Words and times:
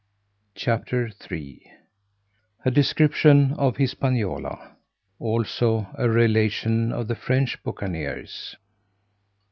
CHAPTER 0.55 1.11
III 1.29 1.61
_A 2.65 2.73
Description 2.73 3.53
of 3.53 3.77
Hispaniola. 3.77 4.75
Also 5.19 5.89
a 5.93 6.09
Relation 6.09 6.91
of 6.91 7.07
the 7.07 7.13
French 7.13 7.61
Buccaneers. 7.61 8.55